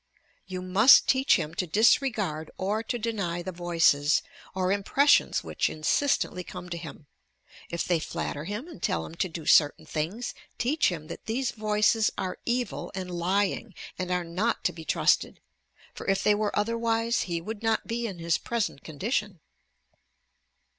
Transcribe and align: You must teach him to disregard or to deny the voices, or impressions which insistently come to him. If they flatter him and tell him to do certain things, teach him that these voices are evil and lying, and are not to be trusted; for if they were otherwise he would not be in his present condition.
You 0.47 0.63
must 0.63 1.07
teach 1.07 1.35
him 1.35 1.53
to 1.53 1.67
disregard 1.67 2.49
or 2.57 2.81
to 2.81 2.97
deny 2.97 3.43
the 3.43 3.51
voices, 3.51 4.23
or 4.55 4.71
impressions 4.71 5.43
which 5.43 5.69
insistently 5.69 6.43
come 6.43 6.69
to 6.69 6.77
him. 6.77 7.05
If 7.69 7.85
they 7.85 7.99
flatter 7.99 8.45
him 8.45 8.67
and 8.67 8.81
tell 8.81 9.05
him 9.05 9.13
to 9.13 9.29
do 9.29 9.45
certain 9.45 9.85
things, 9.85 10.33
teach 10.57 10.89
him 10.89 11.05
that 11.05 11.27
these 11.27 11.51
voices 11.51 12.09
are 12.17 12.39
evil 12.47 12.91
and 12.95 13.11
lying, 13.11 13.75
and 13.95 14.09
are 14.09 14.23
not 14.23 14.63
to 14.63 14.73
be 14.73 14.85
trusted; 14.85 15.39
for 15.93 16.07
if 16.07 16.23
they 16.23 16.33
were 16.33 16.57
otherwise 16.57 17.21
he 17.29 17.39
would 17.39 17.61
not 17.61 17.85
be 17.85 18.07
in 18.07 18.17
his 18.17 18.39
present 18.39 18.83
condition. 18.83 19.39